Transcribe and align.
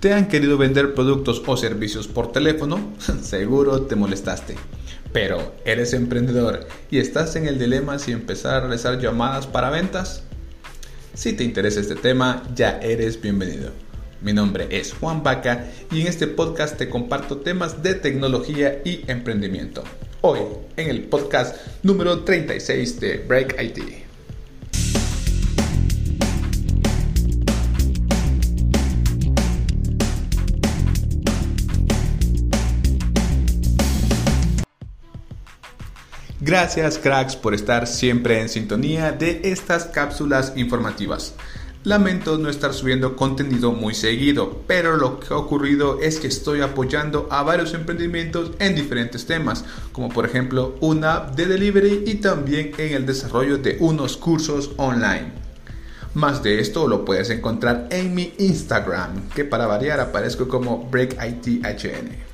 ¿Te 0.00 0.14
han 0.14 0.28
querido 0.28 0.56
vender 0.56 0.94
productos 0.94 1.42
o 1.46 1.58
servicios 1.58 2.08
por 2.08 2.32
teléfono? 2.32 2.94
Seguro 3.22 3.82
te 3.82 3.96
molestaste. 3.96 4.56
Pero, 5.12 5.54
¿eres 5.66 5.92
emprendedor 5.92 6.66
y 6.90 6.98
estás 6.98 7.36
en 7.36 7.46
el 7.46 7.58
dilema 7.58 7.98
si 7.98 8.12
empezar 8.12 8.54
a 8.54 8.60
realizar 8.60 8.98
llamadas 8.98 9.46
para 9.46 9.68
ventas? 9.68 10.22
Si 11.12 11.34
te 11.34 11.44
interesa 11.44 11.80
este 11.80 11.96
tema, 11.96 12.42
ya 12.54 12.78
eres 12.78 13.20
bienvenido. 13.20 13.72
Mi 14.22 14.32
nombre 14.32 14.68
es 14.70 14.94
Juan 14.94 15.22
Vaca 15.22 15.66
y 15.90 16.00
en 16.00 16.06
este 16.06 16.26
podcast 16.26 16.78
te 16.78 16.88
comparto 16.88 17.36
temas 17.38 17.82
de 17.82 17.94
tecnología 17.94 18.80
y 18.82 19.04
emprendimiento. 19.06 19.84
Hoy, 20.22 20.40
en 20.78 20.88
el 20.88 21.02
podcast 21.02 21.56
número 21.82 22.20
36 22.20 23.00
de 23.00 23.18
Break 23.18 23.62
IT. 23.62 24.09
Gracias 36.42 36.96
cracks 36.96 37.36
por 37.36 37.52
estar 37.52 37.86
siempre 37.86 38.40
en 38.40 38.48
sintonía 38.48 39.12
de 39.12 39.42
estas 39.44 39.84
cápsulas 39.84 40.54
informativas. 40.56 41.34
Lamento 41.84 42.38
no 42.38 42.48
estar 42.48 42.72
subiendo 42.72 43.14
contenido 43.14 43.72
muy 43.72 43.92
seguido, 43.92 44.62
pero 44.66 44.96
lo 44.96 45.20
que 45.20 45.34
ha 45.34 45.36
ocurrido 45.36 46.00
es 46.00 46.18
que 46.18 46.28
estoy 46.28 46.62
apoyando 46.62 47.28
a 47.30 47.42
varios 47.42 47.74
emprendimientos 47.74 48.52
en 48.58 48.74
diferentes 48.74 49.26
temas, 49.26 49.66
como 49.92 50.08
por 50.08 50.24
ejemplo 50.24 50.76
una 50.80 51.14
app 51.14 51.36
de 51.36 51.44
delivery 51.44 52.04
y 52.06 52.14
también 52.14 52.72
en 52.78 52.94
el 52.94 53.04
desarrollo 53.04 53.58
de 53.58 53.76
unos 53.78 54.16
cursos 54.16 54.70
online. 54.78 55.32
Más 56.14 56.42
de 56.42 56.58
esto 56.58 56.88
lo 56.88 57.04
puedes 57.04 57.28
encontrar 57.28 57.86
en 57.90 58.14
mi 58.14 58.32
Instagram, 58.38 59.28
que 59.34 59.44
para 59.44 59.66
variar 59.66 60.00
aparezco 60.00 60.48
como 60.48 60.88
BreakITHN. 60.90 62.29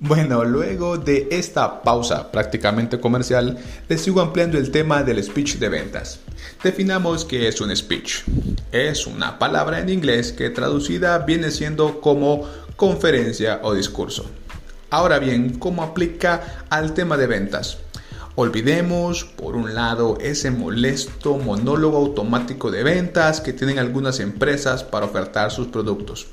Bueno, 0.00 0.44
luego 0.44 0.96
de 0.96 1.26
esta 1.32 1.82
pausa 1.82 2.30
prácticamente 2.30 3.00
comercial, 3.00 3.58
les 3.88 4.00
sigo 4.00 4.20
ampliando 4.20 4.56
el 4.56 4.70
tema 4.70 5.02
del 5.02 5.20
speech 5.20 5.56
de 5.56 5.68
ventas. 5.68 6.20
Definamos 6.62 7.24
qué 7.24 7.48
es 7.48 7.60
un 7.60 7.74
speech. 7.74 8.22
Es 8.70 9.08
una 9.08 9.40
palabra 9.40 9.80
en 9.80 9.88
inglés 9.88 10.30
que 10.30 10.50
traducida 10.50 11.18
viene 11.18 11.50
siendo 11.50 12.00
como 12.00 12.46
conferencia 12.76 13.58
o 13.64 13.74
discurso. 13.74 14.26
Ahora 14.88 15.18
bien, 15.18 15.58
¿cómo 15.58 15.82
aplica 15.82 16.64
al 16.70 16.94
tema 16.94 17.16
de 17.16 17.26
ventas? 17.26 17.78
Olvidemos, 18.36 19.24
por 19.24 19.56
un 19.56 19.74
lado, 19.74 20.16
ese 20.20 20.52
molesto 20.52 21.38
monólogo 21.38 21.96
automático 21.96 22.70
de 22.70 22.84
ventas 22.84 23.40
que 23.40 23.52
tienen 23.52 23.80
algunas 23.80 24.20
empresas 24.20 24.84
para 24.84 25.06
ofertar 25.06 25.50
sus 25.50 25.66
productos. 25.66 26.28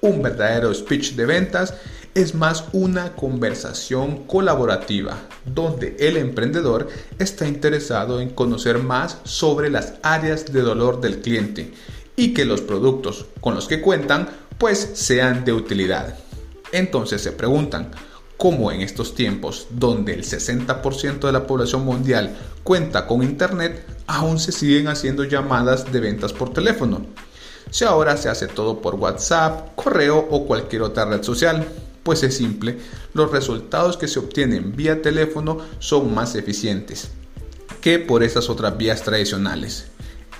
Un 0.00 0.22
verdadero 0.22 0.72
speech 0.72 1.12
de 1.12 1.26
ventas 1.26 1.74
es 2.14 2.34
más 2.34 2.64
una 2.72 3.14
conversación 3.14 4.24
colaborativa 4.26 5.16
donde 5.44 5.96
el 6.00 6.16
emprendedor 6.16 6.88
está 7.18 7.46
interesado 7.46 8.20
en 8.20 8.30
conocer 8.30 8.78
más 8.78 9.18
sobre 9.24 9.70
las 9.70 9.94
áreas 10.02 10.52
de 10.52 10.62
dolor 10.62 11.00
del 11.00 11.20
cliente 11.20 11.72
y 12.16 12.34
que 12.34 12.44
los 12.44 12.60
productos 12.60 13.26
con 13.40 13.54
los 13.54 13.68
que 13.68 13.80
cuentan 13.80 14.28
pues 14.58 14.90
sean 14.94 15.44
de 15.44 15.52
utilidad. 15.52 16.18
Entonces 16.72 17.22
se 17.22 17.32
preguntan, 17.32 17.92
¿cómo 18.36 18.70
en 18.72 18.82
estos 18.82 19.14
tiempos 19.14 19.68
donde 19.70 20.12
el 20.12 20.24
60% 20.24 21.20
de 21.20 21.32
la 21.32 21.46
población 21.46 21.84
mundial 21.84 22.36
cuenta 22.62 23.06
con 23.06 23.22
Internet, 23.22 23.84
aún 24.06 24.38
se 24.38 24.52
siguen 24.52 24.88
haciendo 24.88 25.24
llamadas 25.24 25.90
de 25.90 26.00
ventas 26.00 26.32
por 26.32 26.52
teléfono? 26.52 27.06
Si 27.70 27.84
ahora 27.84 28.16
se 28.16 28.28
hace 28.28 28.48
todo 28.48 28.80
por 28.80 28.96
WhatsApp, 28.96 29.74
correo 29.76 30.18
o 30.30 30.44
cualquier 30.44 30.82
otra 30.82 31.04
red 31.04 31.22
social. 31.22 31.66
Pues 32.10 32.24
es 32.24 32.38
simple, 32.38 32.76
los 33.14 33.30
resultados 33.30 33.96
que 33.96 34.08
se 34.08 34.18
obtienen 34.18 34.74
vía 34.74 35.00
teléfono 35.00 35.58
son 35.78 36.12
más 36.12 36.34
eficientes 36.34 37.08
que 37.80 38.00
por 38.00 38.24
esas 38.24 38.50
otras 38.50 38.76
vías 38.76 39.04
tradicionales. 39.04 39.84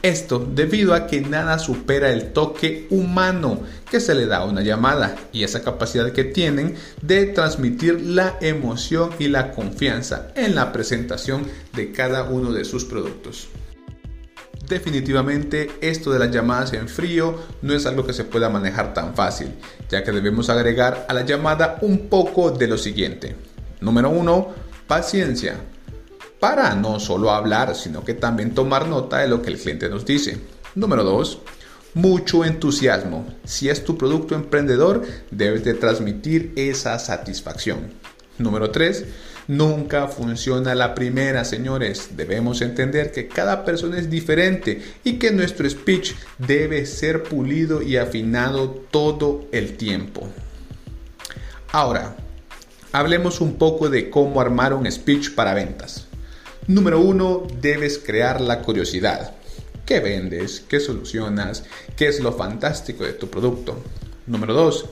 Esto 0.02 0.40
debido 0.40 0.94
a 0.94 1.06
que 1.06 1.20
nada 1.20 1.60
supera 1.60 2.10
el 2.10 2.32
toque 2.32 2.88
humano 2.90 3.60
que 3.88 4.00
se 4.00 4.16
le 4.16 4.26
da 4.26 4.38
a 4.38 4.46
una 4.46 4.62
llamada 4.62 5.14
y 5.32 5.44
esa 5.44 5.62
capacidad 5.62 6.10
que 6.10 6.24
tienen 6.24 6.74
de 7.02 7.26
transmitir 7.26 8.00
la 8.04 8.36
emoción 8.40 9.10
y 9.20 9.28
la 9.28 9.52
confianza 9.52 10.32
en 10.34 10.56
la 10.56 10.72
presentación 10.72 11.46
de 11.72 11.92
cada 11.92 12.24
uno 12.24 12.52
de 12.52 12.64
sus 12.64 12.84
productos. 12.84 13.46
Definitivamente 14.70 15.68
esto 15.80 16.12
de 16.12 16.20
las 16.20 16.30
llamadas 16.30 16.72
en 16.74 16.88
frío 16.88 17.34
no 17.60 17.74
es 17.74 17.86
algo 17.86 18.06
que 18.06 18.12
se 18.12 18.22
pueda 18.22 18.48
manejar 18.48 18.94
tan 18.94 19.16
fácil, 19.16 19.52
ya 19.90 20.04
que 20.04 20.12
debemos 20.12 20.48
agregar 20.48 21.06
a 21.08 21.12
la 21.12 21.26
llamada 21.26 21.78
un 21.80 22.08
poco 22.08 22.52
de 22.52 22.68
lo 22.68 22.78
siguiente. 22.78 23.34
Número 23.80 24.10
1. 24.10 24.54
Paciencia. 24.86 25.56
Para 26.38 26.76
no 26.76 27.00
solo 27.00 27.32
hablar, 27.32 27.74
sino 27.74 28.04
que 28.04 28.14
también 28.14 28.54
tomar 28.54 28.86
nota 28.86 29.18
de 29.18 29.26
lo 29.26 29.42
que 29.42 29.50
el 29.50 29.58
cliente 29.58 29.88
nos 29.88 30.06
dice. 30.06 30.38
Número 30.76 31.02
2. 31.02 31.38
Mucho 31.94 32.44
entusiasmo. 32.44 33.26
Si 33.42 33.68
es 33.68 33.82
tu 33.82 33.98
producto 33.98 34.36
emprendedor, 34.36 35.02
debes 35.32 35.64
de 35.64 35.74
transmitir 35.74 36.52
esa 36.54 36.96
satisfacción. 37.00 37.90
Número 38.38 38.70
3 38.70 39.04
Nunca 39.50 40.06
funciona 40.06 40.76
la 40.76 40.94
primera, 40.94 41.44
señores. 41.44 42.10
Debemos 42.16 42.62
entender 42.62 43.10
que 43.10 43.26
cada 43.26 43.64
persona 43.64 43.98
es 43.98 44.08
diferente 44.08 44.80
y 45.02 45.14
que 45.14 45.32
nuestro 45.32 45.68
speech 45.68 46.12
debe 46.38 46.86
ser 46.86 47.24
pulido 47.24 47.82
y 47.82 47.96
afinado 47.96 48.70
todo 48.70 49.46
el 49.50 49.76
tiempo. 49.76 50.28
Ahora, 51.72 52.14
hablemos 52.92 53.40
un 53.40 53.54
poco 53.54 53.90
de 53.90 54.08
cómo 54.08 54.40
armar 54.40 54.72
un 54.72 54.88
speech 54.88 55.34
para 55.34 55.52
ventas. 55.52 56.06
Número 56.68 57.00
uno, 57.00 57.48
debes 57.60 57.98
crear 57.98 58.40
la 58.40 58.62
curiosidad. 58.62 59.34
¿Qué 59.84 59.98
vendes? 59.98 60.60
¿Qué 60.60 60.78
solucionas? 60.78 61.64
¿Qué 61.96 62.06
es 62.06 62.20
lo 62.20 62.34
fantástico 62.34 63.02
de 63.02 63.14
tu 63.14 63.28
producto? 63.28 63.82
Número 64.28 64.54
dos, 64.54 64.84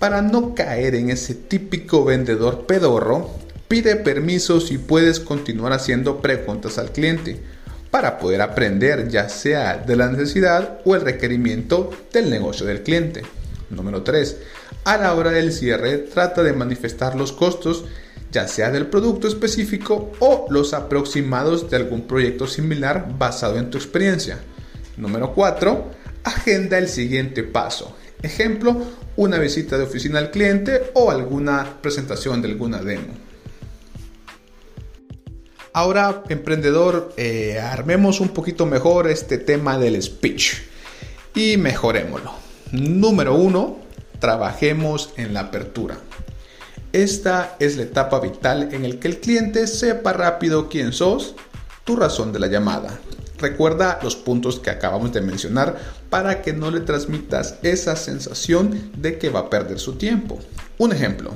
para 0.00 0.20
no 0.20 0.52
caer 0.52 0.96
en 0.96 1.10
ese 1.10 1.36
típico 1.36 2.04
vendedor 2.04 2.66
pedorro, 2.66 3.43
Pide 3.74 3.96
permiso 3.96 4.60
si 4.60 4.78
puedes 4.78 5.18
continuar 5.18 5.72
haciendo 5.72 6.20
preguntas 6.20 6.78
al 6.78 6.92
cliente 6.92 7.40
para 7.90 8.20
poder 8.20 8.40
aprender 8.40 9.08
ya 9.08 9.28
sea 9.28 9.78
de 9.78 9.96
la 9.96 10.08
necesidad 10.08 10.78
o 10.84 10.94
el 10.94 11.00
requerimiento 11.00 11.90
del 12.12 12.30
negocio 12.30 12.66
del 12.66 12.84
cliente. 12.84 13.22
Número 13.70 14.04
3. 14.04 14.36
A 14.84 14.96
la 14.96 15.12
hora 15.14 15.32
del 15.32 15.50
cierre 15.50 15.98
trata 15.98 16.44
de 16.44 16.52
manifestar 16.52 17.16
los 17.16 17.32
costos 17.32 17.86
ya 18.30 18.46
sea 18.46 18.70
del 18.70 18.86
producto 18.86 19.26
específico 19.26 20.12
o 20.20 20.46
los 20.50 20.72
aproximados 20.72 21.68
de 21.68 21.74
algún 21.74 22.02
proyecto 22.02 22.46
similar 22.46 23.18
basado 23.18 23.58
en 23.58 23.70
tu 23.70 23.78
experiencia. 23.78 24.38
Número 24.96 25.34
4. 25.34 25.90
Agenda 26.22 26.78
el 26.78 26.86
siguiente 26.86 27.42
paso. 27.42 27.96
Ejemplo, 28.22 28.80
una 29.16 29.40
visita 29.40 29.76
de 29.76 29.82
oficina 29.82 30.20
al 30.20 30.30
cliente 30.30 30.92
o 30.94 31.10
alguna 31.10 31.82
presentación 31.82 32.40
de 32.40 32.50
alguna 32.50 32.80
demo. 32.80 33.23
Ahora, 35.76 36.22
emprendedor, 36.28 37.12
eh, 37.16 37.58
armemos 37.58 38.20
un 38.20 38.28
poquito 38.28 38.64
mejor 38.64 39.10
este 39.10 39.38
tema 39.38 39.76
del 39.76 40.00
speech 40.00 40.52
y 41.34 41.56
mejorémoslo. 41.56 42.30
Número 42.70 43.34
uno, 43.34 43.78
trabajemos 44.20 45.10
en 45.16 45.34
la 45.34 45.40
apertura. 45.40 45.96
Esta 46.92 47.56
es 47.58 47.76
la 47.76 47.82
etapa 47.82 48.20
vital 48.20 48.68
en 48.72 48.84
el 48.84 49.00
que 49.00 49.08
el 49.08 49.18
cliente 49.18 49.66
sepa 49.66 50.12
rápido 50.12 50.68
quién 50.68 50.92
sos, 50.92 51.34
tu 51.82 51.96
razón 51.96 52.32
de 52.32 52.38
la 52.38 52.46
llamada. 52.46 53.00
Recuerda 53.38 53.98
los 54.00 54.14
puntos 54.14 54.60
que 54.60 54.70
acabamos 54.70 55.12
de 55.12 55.22
mencionar 55.22 55.76
para 56.08 56.40
que 56.40 56.52
no 56.52 56.70
le 56.70 56.82
transmitas 56.82 57.56
esa 57.64 57.96
sensación 57.96 58.92
de 58.96 59.18
que 59.18 59.28
va 59.28 59.40
a 59.40 59.50
perder 59.50 59.80
su 59.80 59.96
tiempo. 59.96 60.38
Un 60.78 60.92
ejemplo, 60.92 61.32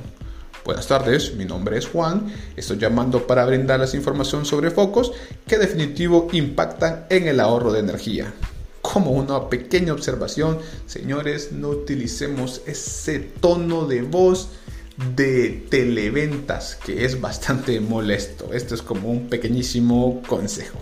Buenas 0.69 0.87
tardes, 0.87 1.35
mi 1.35 1.47
nombre 1.47 1.79
es 1.79 1.87
Juan, 1.87 2.31
estoy 2.55 2.77
llamando 2.77 3.27
para 3.27 3.47
brindarles 3.47 3.95
información 3.95 4.45
sobre 4.45 4.71
focos 4.71 5.13
que 5.47 5.57
definitivo 5.57 6.29
impactan 6.33 7.07
en 7.09 7.27
el 7.27 7.41
ahorro 7.41 7.73
de 7.73 7.81
energía. 7.81 8.35
Como 8.83 9.13
una 9.13 9.49
pequeña 9.49 9.95
observación, 9.95 10.59
señores, 10.85 11.53
no 11.53 11.71
utilicemos 11.71 12.61
ese 12.67 13.19
tono 13.19 13.87
de 13.87 14.03
voz 14.03 14.51
de 15.17 15.65
televentas 15.71 16.75
que 16.85 17.07
es 17.07 17.19
bastante 17.19 17.81
molesto. 17.81 18.53
Esto 18.53 18.75
es 18.75 18.83
como 18.83 19.11
un 19.11 19.31
pequeñísimo 19.31 20.21
consejo. 20.29 20.81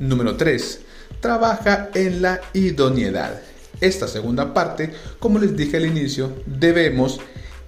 Número 0.00 0.36
3. 0.36 0.80
Trabaja 1.20 1.90
en 1.94 2.22
la 2.22 2.40
idoneidad. 2.54 3.40
Esta 3.80 4.08
segunda 4.08 4.52
parte, 4.52 4.92
como 5.20 5.38
les 5.38 5.56
dije 5.56 5.76
al 5.76 5.86
inicio, 5.86 6.32
debemos 6.46 7.20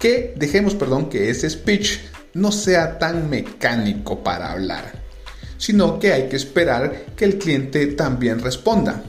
que 0.05 0.35
dejemos, 0.37 0.75
perdón, 0.75 1.09
que 1.09 1.31
ese 1.31 1.49
speech 1.49 1.99
no 2.35 2.53
sea 2.53 2.99
tan 2.99 3.31
mecánico 3.31 4.23
para 4.23 4.53
hablar, 4.53 4.93
sino 5.57 5.99
que 5.99 6.13
hay 6.13 6.29
que 6.29 6.37
esperar 6.37 7.07
que 7.17 7.25
el 7.25 7.39
cliente 7.39 7.87
también 7.87 8.39
responda. 8.41 9.03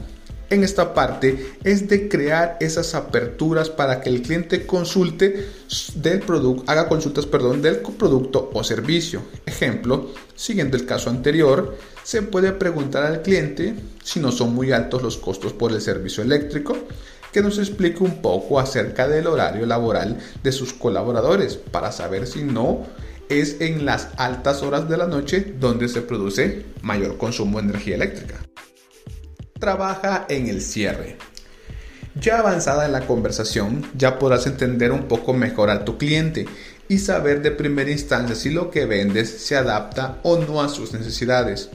en 0.48 0.64
esta 0.64 0.94
parte 0.94 1.54
es 1.64 1.86
de 1.88 2.08
crear 2.08 2.56
esas 2.60 2.94
aperturas 2.94 3.68
para 3.68 4.00
que 4.00 4.08
el 4.08 4.22
cliente 4.22 4.64
consulte 4.64 5.48
del 5.96 6.20
producto, 6.20 6.64
haga 6.66 6.88
consultas, 6.88 7.26
perdón, 7.26 7.60
del 7.60 7.80
producto 7.80 8.50
o 8.54 8.64
servicio. 8.64 9.20
Ejemplo, 9.44 10.14
siguiendo 10.34 10.78
el 10.78 10.86
caso 10.86 11.10
anterior, 11.10 11.76
se 12.04 12.22
puede 12.22 12.52
preguntar 12.52 13.04
al 13.04 13.20
cliente 13.20 13.74
si 14.02 14.18
no 14.18 14.32
son 14.32 14.54
muy 14.54 14.72
altos 14.72 15.02
los 15.02 15.18
costos 15.18 15.52
por 15.52 15.72
el 15.72 15.82
servicio 15.82 16.22
eléctrico, 16.22 16.74
que 17.36 17.42
nos 17.42 17.58
explique 17.58 18.02
un 18.02 18.22
poco 18.22 18.58
acerca 18.58 19.06
del 19.06 19.26
horario 19.26 19.66
laboral 19.66 20.16
de 20.42 20.52
sus 20.52 20.72
colaboradores 20.72 21.56
para 21.56 21.92
saber 21.92 22.26
si 22.26 22.42
no 22.42 22.86
es 23.28 23.60
en 23.60 23.84
las 23.84 24.08
altas 24.16 24.62
horas 24.62 24.88
de 24.88 24.96
la 24.96 25.06
noche 25.06 25.52
donde 25.60 25.88
se 25.88 26.00
produce 26.00 26.64
mayor 26.80 27.18
consumo 27.18 27.60
de 27.60 27.68
energía 27.68 27.96
eléctrica. 27.96 28.36
Trabaja 29.60 30.24
en 30.30 30.48
el 30.48 30.62
cierre. 30.62 31.18
Ya 32.18 32.38
avanzada 32.38 32.86
en 32.86 32.92
la 32.92 33.06
conversación, 33.06 33.84
ya 33.94 34.18
podrás 34.18 34.46
entender 34.46 34.90
un 34.90 35.06
poco 35.06 35.34
mejor 35.34 35.68
a 35.68 35.84
tu 35.84 35.98
cliente 35.98 36.46
y 36.88 36.96
saber 36.96 37.42
de 37.42 37.50
primera 37.50 37.90
instancia 37.90 38.34
si 38.34 38.48
lo 38.48 38.70
que 38.70 38.86
vendes 38.86 39.28
se 39.28 39.56
adapta 39.56 40.20
o 40.22 40.38
no 40.38 40.62
a 40.62 40.70
sus 40.70 40.94
necesidades. 40.94 41.68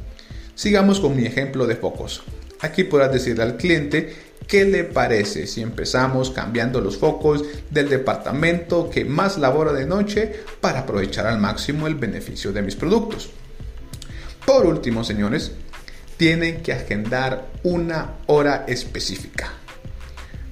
Sigamos 0.55 0.99
con 0.99 1.15
mi 1.15 1.27
ejemplo 1.27 1.67
de 1.67 1.75
focos. 1.75 2.23
Aquí 2.61 2.83
podrás 2.83 3.11
decirle 3.11 3.43
al 3.43 3.57
cliente 3.57 4.30
qué 4.51 4.65
le 4.65 4.83
parece 4.83 5.47
si 5.47 5.61
empezamos 5.61 6.29
cambiando 6.29 6.81
los 6.81 6.97
focos 6.97 7.45
del 7.69 7.87
departamento 7.87 8.89
que 8.89 9.05
más 9.05 9.37
labora 9.37 9.71
de 9.71 9.85
noche 9.85 10.41
para 10.59 10.79
aprovechar 10.79 11.25
al 11.25 11.39
máximo 11.39 11.87
el 11.87 11.95
beneficio 11.95 12.51
de 12.51 12.61
mis 12.61 12.75
productos. 12.75 13.29
Por 14.45 14.65
último, 14.65 15.05
señores, 15.05 15.53
tienen 16.17 16.61
que 16.61 16.73
agendar 16.73 17.47
una 17.63 18.15
hora 18.25 18.65
específica. 18.67 19.53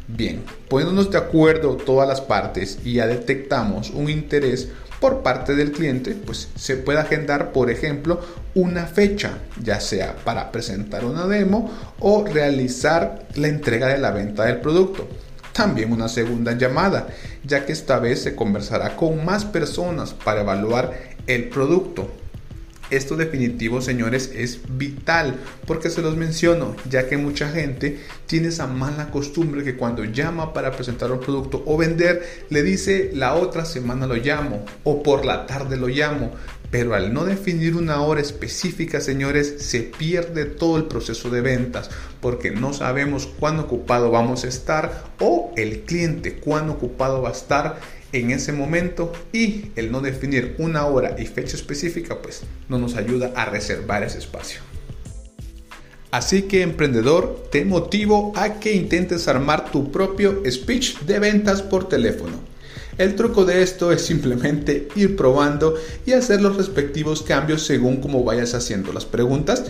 Bien, 0.08 0.46
poniéndonos 0.70 1.12
de 1.12 1.18
acuerdo 1.18 1.76
todas 1.76 2.08
las 2.08 2.22
partes 2.22 2.80
y 2.86 2.94
ya 2.94 3.06
detectamos 3.06 3.90
un 3.90 4.10
interés 4.10 4.70
por 5.00 5.22
parte 5.22 5.56
del 5.56 5.72
cliente, 5.72 6.12
pues 6.14 6.50
se 6.56 6.76
puede 6.76 7.00
agendar, 7.00 7.52
por 7.52 7.70
ejemplo, 7.70 8.20
una 8.56 8.86
fecha, 8.86 9.40
ya 9.62 9.80
sea 9.80 10.16
para 10.24 10.52
presentar 10.52 11.06
una 11.06 11.26
demo 11.28 11.72
o 12.00 12.26
realizar 12.26 13.28
la 13.36 13.48
entrega 13.48 13.88
de 13.88 13.98
la 13.98 14.12
venta 14.12 14.46
del 14.46 14.60
producto. 14.60 15.08
También 15.54 15.92
una 15.92 16.08
segunda 16.08 16.54
llamada, 16.54 17.08
ya 17.44 17.66
que 17.66 17.74
esta 17.74 18.00
vez 18.00 18.22
se 18.22 18.36
conversará 18.36 18.96
con 18.96 19.26
más 19.26 19.46
personas 19.46 20.14
para 20.14 20.42
evaluar 20.42 20.94
el 21.28 21.50
producto 21.50 22.10
esto 22.90 23.16
definitivo, 23.16 23.82
señores, 23.82 24.32
es 24.36 24.60
vital 24.70 25.36
porque 25.66 25.90
se 25.90 26.02
los 26.02 26.16
menciono, 26.16 26.76
ya 26.90 27.08
que 27.08 27.18
mucha 27.18 27.50
gente 27.50 28.00
tiene 28.26 28.50
esa 28.50 28.68
mala 28.68 29.12
costumbre 29.12 29.64
que 29.64 29.78
cuando 29.78 30.04
llama 30.04 30.54
para 30.54 30.72
presentar 30.72 31.12
un 31.12 31.20
producto 31.20 31.64
o 31.66 31.78
vender, 31.78 32.46
le 32.50 32.64
dice 32.64 33.12
la 33.14 33.36
otra 33.36 33.66
semana 33.66 34.08
lo 34.08 34.16
llamo 34.16 34.66
o 34.84 35.04
por 35.04 35.26
la 35.26 35.46
tarde 35.46 35.78
lo 35.78 35.88
llamo. 35.88 36.32
Pero 36.72 36.94
al 36.94 37.14
no 37.14 37.26
definir 37.26 37.76
una 37.76 38.02
hora 38.02 38.22
específica, 38.22 39.02
señores, 39.02 39.56
se 39.58 39.82
pierde 39.82 40.46
todo 40.46 40.78
el 40.78 40.84
proceso 40.84 41.32
de 41.32 41.42
ventas 41.42 41.90
porque 42.22 42.52
no 42.52 42.74
sabemos 42.74 43.28
cuándo 43.40 43.64
ocupado 43.64 44.12
vamos 44.12 44.44
a 44.44 44.50
estar 44.50 45.06
o 45.20 45.52
el 45.58 45.82
cliente 45.82 46.36
cuándo 46.36 46.74
ocupado 46.74 47.24
va 47.24 47.30
a 47.30 47.34
estar 47.34 47.80
en 48.12 48.32
ese 48.32 48.52
momento 48.52 49.14
y 49.32 49.66
el 49.76 49.92
no 49.92 50.02
definir 50.02 50.56
una 50.58 50.86
hora 50.86 51.16
y 51.20 51.26
fecha 51.26 51.56
específica 51.56 52.22
pues 52.22 52.42
no 52.68 52.78
nos 52.78 52.96
ayuda 52.96 53.32
a 53.36 53.46
reservar 53.46 54.04
ese 54.04 54.18
espacio. 54.18 54.62
Así 56.12 56.44
que 56.44 56.64
emprendedor, 56.64 57.44
te 57.52 57.66
motivo 57.66 58.34
a 58.36 58.60
que 58.60 58.74
intentes 58.74 59.28
armar 59.28 59.72
tu 59.72 59.92
propio 59.92 60.42
speech 60.50 61.02
de 61.02 61.20
ventas 61.20 61.62
por 61.62 61.88
teléfono. 61.88 62.40
El 62.98 63.16
truco 63.16 63.46
de 63.46 63.62
esto 63.62 63.92
es 63.92 64.02
simplemente 64.02 64.88
ir 64.96 65.16
probando 65.16 65.76
y 66.06 66.14
hacer 66.14 66.42
los 66.42 66.58
respectivos 66.58 67.22
cambios 67.22 67.64
según 67.64 68.02
como 68.02 68.24
vayas 68.24 68.56
haciendo 68.56 68.92
las 68.92 69.06
preguntas 69.06 69.66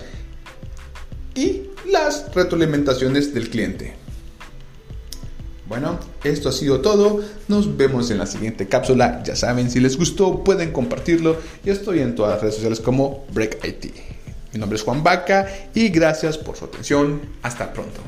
y 1.36 1.64
las 1.92 2.34
retroalimentaciones 2.34 3.34
del 3.34 3.50
cliente. 3.50 3.96
Bueno, 5.70 6.00
esto 6.24 6.50
ha 6.50 6.52
sido 6.52 6.82
todo. 6.82 7.22
Nos 7.48 7.78
vemos 7.78 8.10
en 8.10 8.18
la 8.18 8.26
siguiente 8.26 8.68
cápsula. 8.68 9.22
Ya 9.24 9.36
saben, 9.36 9.70
si 9.70 9.80
les 9.80 9.98
gustó, 9.98 10.44
pueden 10.44 10.72
compartirlo. 10.72 11.38
Y 11.64 11.70
estoy 11.70 12.00
en 12.00 12.16
todas 12.16 12.32
las 12.34 12.42
redes 12.42 12.56
sociales 12.56 12.80
como 12.80 13.26
Break 13.32 13.64
IT. 13.64 13.94
Mi 14.52 14.60
nombre 14.60 14.78
es 14.78 14.84
Juan 14.84 15.04
Vaca 15.04 15.48
y 15.76 15.90
gracias 15.90 16.40
por 16.40 16.58
su 16.58 16.66
atención. 16.66 17.22
Hasta 17.44 17.72
pronto. 17.72 18.02